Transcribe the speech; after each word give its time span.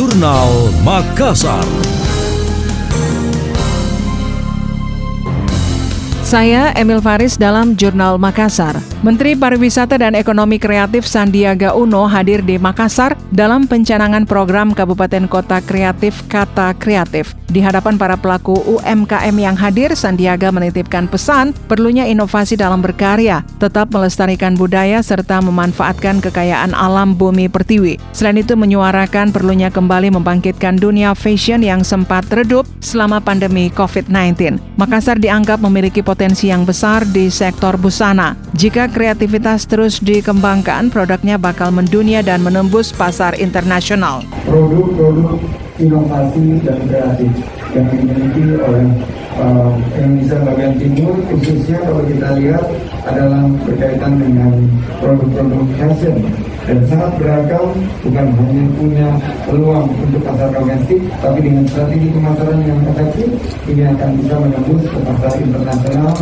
Jurnal 0.00 0.72
Makassar. 0.80 1.99
Saya 6.30 6.70
Emil 6.78 7.02
Faris 7.02 7.34
dalam 7.34 7.74
Jurnal 7.74 8.14
Makassar. 8.14 8.78
Menteri 9.02 9.34
Pariwisata 9.34 9.98
dan 9.98 10.14
Ekonomi 10.14 10.62
Kreatif 10.62 11.02
Sandiaga 11.02 11.74
Uno 11.74 12.06
hadir 12.06 12.46
di 12.46 12.54
Makassar 12.54 13.18
dalam 13.34 13.66
pencanangan 13.66 14.30
program 14.30 14.70
Kabupaten 14.70 15.26
Kota 15.26 15.58
Kreatif 15.58 16.22
Kata 16.30 16.70
Kreatif. 16.78 17.34
Di 17.50 17.58
hadapan 17.58 17.98
para 17.98 18.14
pelaku 18.14 18.54
UMKM 18.62 19.34
yang 19.34 19.58
hadir, 19.58 19.90
Sandiaga 19.98 20.54
menitipkan 20.54 21.10
pesan 21.10 21.50
perlunya 21.66 22.06
inovasi 22.06 22.54
dalam 22.54 22.78
berkarya, 22.78 23.42
tetap 23.58 23.90
melestarikan 23.90 24.54
budaya 24.54 25.02
serta 25.02 25.42
memanfaatkan 25.42 26.22
kekayaan 26.22 26.70
alam 26.78 27.18
bumi 27.18 27.50
pertiwi. 27.50 27.98
Selain 28.14 28.38
itu 28.38 28.54
menyuarakan 28.54 29.34
perlunya 29.34 29.66
kembali 29.66 30.14
membangkitkan 30.14 30.78
dunia 30.78 31.10
fashion 31.18 31.66
yang 31.66 31.82
sempat 31.82 32.22
redup 32.30 32.70
selama 32.78 33.18
pandemi 33.18 33.66
COVID-19. 33.74 34.62
Makassar 34.78 35.18
dianggap 35.18 35.58
memiliki 35.58 36.06
potensi 36.06 36.19
yang 36.20 36.68
besar 36.68 37.08
di 37.08 37.32
sektor 37.32 37.80
busana. 37.80 38.36
Jika 38.52 38.92
kreativitas 38.92 39.64
terus 39.64 40.04
dikembangkan, 40.04 40.92
produknya 40.92 41.40
bakal 41.40 41.72
mendunia 41.72 42.20
dan 42.20 42.44
menembus 42.44 42.92
pasar 42.92 43.40
internasional. 43.40 44.20
Produk-produk 44.44 45.40
inovasi 45.80 46.60
dan 46.60 46.76
kreatif 46.84 47.32
yang 47.72 47.88
dimiliki 47.88 48.60
oleh 48.60 48.84
uh, 49.40 49.72
Indonesia 49.96 50.36
bagian 50.44 50.74
timur 50.76 51.16
khususnya 51.32 51.78
kalau 51.80 52.04
kita 52.04 52.28
lihat 52.36 52.64
adalah 53.08 53.48
berkaitan 53.64 54.12
dengan 54.20 54.52
produk-produk 55.00 55.64
fashion 55.80 56.16
dan 56.68 56.78
sangat 56.86 57.12
beragam 57.16 57.66
bukan 58.04 58.26
hanya 58.36 58.64
punya 58.76 59.08
peluang 59.48 59.86
untuk 59.90 60.22
pasar 60.22 60.48
domestik 60.52 61.00
tapi 61.24 61.38
dengan 61.40 61.64
strategi 61.66 62.08
pemasaran 62.12 62.60
yang 62.62 62.80
efektif 62.84 63.28
ini 63.66 63.82
akan 63.88 64.10
bisa 64.20 64.34
menembus 64.36 64.82
ke 64.84 64.98
pasar 65.00 65.29
internasional 65.40 66.14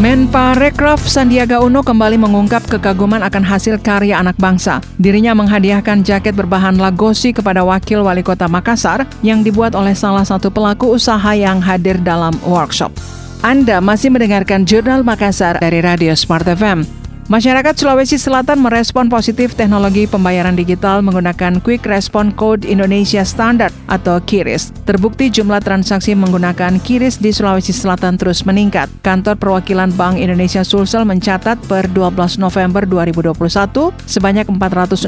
Menparekraf 0.00 1.04
Sandiaga 1.04 1.60
Uno 1.60 1.84
kembali 1.84 2.16
mengungkap 2.16 2.64
kekaguman 2.64 3.20
akan 3.20 3.44
hasil 3.44 3.76
karya 3.84 4.16
anak 4.16 4.32
bangsa. 4.40 4.80
Dirinya 4.96 5.36
menghadiahkan 5.36 6.00
jaket 6.00 6.32
berbahan 6.32 6.80
lagosi 6.80 7.36
kepada 7.36 7.60
wakil 7.60 8.00
wali 8.00 8.24
kota 8.24 8.48
Makassar 8.48 9.04
yang 9.20 9.44
dibuat 9.44 9.76
oleh 9.76 9.92
salah 9.92 10.24
satu 10.24 10.48
pelaku 10.48 10.96
usaha 10.96 11.36
yang 11.36 11.60
hadir 11.60 12.00
dalam 12.00 12.32
workshop. 12.48 12.96
Anda 13.44 13.84
masih 13.84 14.08
mendengarkan 14.08 14.64
Jurnal 14.64 15.04
Makassar 15.04 15.60
dari 15.60 15.84
Radio 15.84 16.16
Smart 16.16 16.48
FM. 16.48 16.99
Masyarakat 17.30 17.78
Sulawesi 17.78 18.18
Selatan 18.18 18.58
merespon 18.58 19.06
positif 19.06 19.54
teknologi 19.54 20.02
pembayaran 20.02 20.58
digital 20.58 20.98
menggunakan 20.98 21.62
Quick 21.62 21.86
Response 21.86 22.34
Code 22.34 22.66
Indonesia 22.66 23.22
Standard 23.22 23.70
atau 23.86 24.18
KIRIS. 24.18 24.74
Terbukti 24.82 25.30
jumlah 25.30 25.62
transaksi 25.62 26.18
menggunakan 26.18 26.82
KIRIS 26.82 27.22
di 27.22 27.30
Sulawesi 27.30 27.70
Selatan 27.70 28.18
terus 28.18 28.42
meningkat. 28.42 28.90
Kantor 29.06 29.38
Perwakilan 29.38 29.94
Bank 29.94 30.18
Indonesia 30.18 30.66
Sulsel 30.66 31.06
mencatat 31.06 31.54
per 31.70 31.86
12 31.94 32.42
November 32.42 32.82
2021 32.82 33.94
sebanyak 34.10 34.50
469 34.50 35.06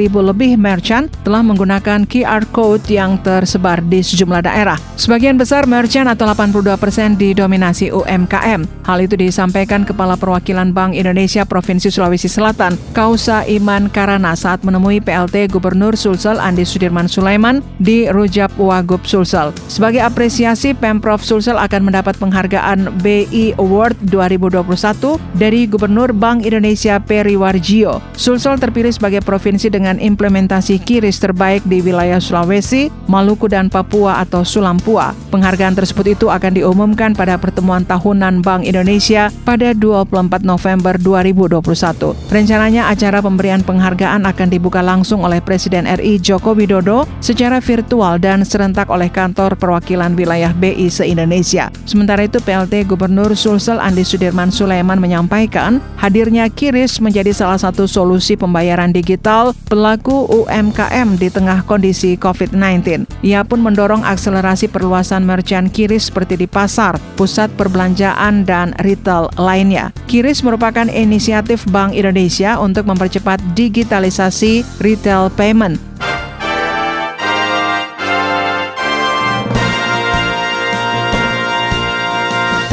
ribu 0.00 0.24
lebih 0.24 0.56
merchant 0.56 1.12
telah 1.28 1.44
menggunakan 1.44 2.08
QR 2.08 2.48
Code 2.56 2.88
yang 2.88 3.20
tersebar 3.20 3.84
di 3.84 4.00
sejumlah 4.00 4.48
daerah. 4.48 4.80
Sebagian 4.96 5.36
besar 5.36 5.68
merchant 5.68 6.08
atau 6.08 6.24
82 6.24 6.80
persen 6.80 7.20
didominasi 7.20 7.92
UMKM. 7.92 8.64
Hal 8.88 8.98
itu 9.04 9.12
disampaikan 9.20 9.84
Kepala 9.84 10.16
Perwakilan 10.16 10.72
Bank 10.72 10.96
Indonesia 10.96 11.33
Indonesia 11.34 11.50
Provinsi 11.50 11.90
Sulawesi 11.90 12.30
Selatan, 12.30 12.78
Kausa 12.94 13.42
Iman 13.50 13.90
Karana 13.90 14.38
saat 14.38 14.62
menemui 14.62 15.02
PLT 15.02 15.50
Gubernur 15.50 15.98
Sulsel 15.98 16.38
Andi 16.38 16.62
Sudirman 16.62 17.10
Sulaiman 17.10 17.58
di 17.82 18.06
Rujab 18.06 18.54
Wagub 18.54 19.02
Sulsel. 19.02 19.50
Sebagai 19.66 19.98
apresiasi, 19.98 20.78
Pemprov 20.78 21.26
Sulsel 21.26 21.58
akan 21.58 21.90
mendapat 21.90 22.14
penghargaan 22.22 23.02
BI 23.02 23.58
Award 23.58 23.98
2021 24.06 25.18
dari 25.34 25.66
Gubernur 25.66 26.14
Bank 26.14 26.46
Indonesia 26.46 27.02
Peri 27.02 27.34
Warjio. 27.34 27.98
Sulsel 28.14 28.54
terpilih 28.62 28.94
sebagai 28.94 29.18
provinsi 29.18 29.74
dengan 29.74 29.98
implementasi 29.98 30.86
kiris 30.86 31.18
terbaik 31.18 31.66
di 31.66 31.82
wilayah 31.82 32.22
Sulawesi, 32.22 32.94
Maluku 33.10 33.50
dan 33.50 33.66
Papua 33.66 34.22
atau 34.22 34.46
Sulampua. 34.46 35.10
Penghargaan 35.34 35.74
tersebut 35.74 36.14
itu 36.14 36.30
akan 36.30 36.54
diumumkan 36.62 37.10
pada 37.10 37.34
pertemuan 37.42 37.82
tahunan 37.82 38.38
Bank 38.46 38.62
Indonesia 38.62 39.34
pada 39.42 39.74
24 39.74 40.46
November 40.46 40.94
2021. 40.94 41.23
2021. 41.24 42.12
Rencananya 42.28 42.92
acara 42.92 43.24
pemberian 43.24 43.64
penghargaan 43.64 44.28
akan 44.28 44.48
dibuka 44.52 44.84
langsung 44.84 45.24
oleh 45.24 45.40
Presiden 45.40 45.88
RI 45.88 46.20
Joko 46.20 46.52
Widodo 46.52 47.08
secara 47.24 47.64
virtual 47.64 48.20
dan 48.20 48.44
serentak 48.44 48.92
oleh 48.92 49.08
kantor 49.08 49.56
perwakilan 49.56 50.12
wilayah 50.12 50.52
BI 50.52 50.92
se-Indonesia. 50.92 51.72
Sementara 51.88 52.28
itu 52.28 52.36
PLT 52.44 52.84
Gubernur 52.84 53.32
Sulsel 53.32 53.80
Andi 53.80 54.04
Sudirman 54.04 54.52
Sulaiman 54.52 55.00
menyampaikan 55.00 55.80
hadirnya 55.96 56.52
Kiris 56.52 57.00
menjadi 57.00 57.32
salah 57.32 57.56
satu 57.56 57.88
solusi 57.88 58.36
pembayaran 58.36 58.92
digital 58.92 59.56
pelaku 59.72 60.28
UMKM 60.28 61.16
di 61.16 61.32
tengah 61.32 61.64
kondisi 61.64 62.20
COVID-19. 62.20 63.08
Ia 63.24 63.40
pun 63.46 63.64
mendorong 63.64 64.04
akselerasi 64.04 64.68
perluasan 64.68 65.24
merchant 65.24 65.72
Kiris 65.72 66.12
seperti 66.12 66.36
di 66.36 66.46
pasar, 66.50 67.00
pusat 67.16 67.48
perbelanjaan, 67.56 68.44
dan 68.44 68.76
retail 68.82 69.30
lainnya. 69.38 69.94
Kiris 70.10 70.44
merupakan 70.44 70.84
inisiatif 71.14 71.62
Bank 71.70 71.94
Indonesia 71.94 72.58
untuk 72.58 72.90
mempercepat 72.90 73.38
digitalisasi 73.54 74.66
retail 74.82 75.30
payment. 75.30 75.78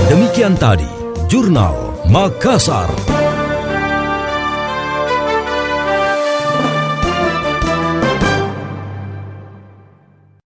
Demikian 0.10 0.58
tadi, 0.58 0.90
Jurnal 1.30 2.04
Makassar. 2.10 3.21